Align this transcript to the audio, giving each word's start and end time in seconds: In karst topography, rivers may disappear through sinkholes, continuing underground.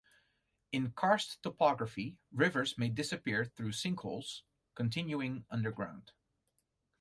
In 0.71 0.93
karst 0.93 1.43
topography, 1.43 2.17
rivers 2.33 2.75
may 2.75 2.89
disappear 2.89 3.45
through 3.45 3.73
sinkholes, 3.73 4.41
continuing 4.73 5.45
underground. 5.51 6.13